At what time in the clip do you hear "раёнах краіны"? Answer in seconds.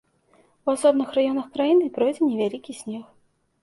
1.19-1.93